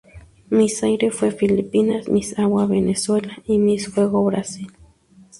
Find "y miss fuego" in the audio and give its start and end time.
3.45-4.23